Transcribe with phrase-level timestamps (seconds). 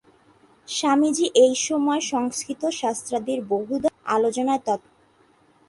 [0.67, 4.91] স্বামীজী এই সময় সংস্কৃত শাস্ত্রাদির বহুধা আলোচনায় তৎপর।